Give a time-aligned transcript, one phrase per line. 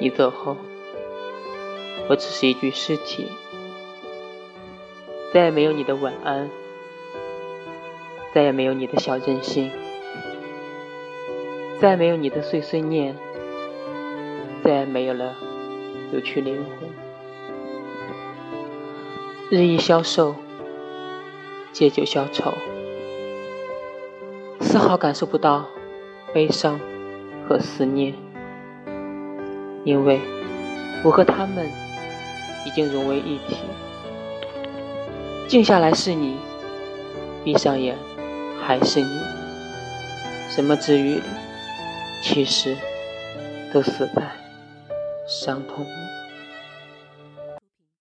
[0.00, 0.56] 你走后，
[2.08, 3.28] 我只是一具尸体，
[5.32, 6.50] 再也没有你的晚安，
[8.34, 9.70] 再也没有你的小任性，
[11.80, 13.16] 再也没有你的碎碎念，
[14.62, 15.34] 再也没有了
[16.12, 16.90] 有趣灵魂。
[19.50, 20.34] 日益消瘦，
[21.72, 22.52] 借酒消愁，
[24.60, 25.66] 丝毫感受不到
[26.32, 26.80] 悲伤
[27.48, 28.23] 和思念。
[29.84, 30.20] 因为
[31.02, 31.68] 我和他们
[32.64, 33.58] 已经融为一体，
[35.46, 36.36] 静下来是你，
[37.44, 37.94] 闭上眼
[38.60, 39.20] 还是你，
[40.48, 41.20] 什么治愈，
[42.22, 42.74] 其实
[43.72, 44.22] 都死在
[45.28, 45.88] 伤痛里。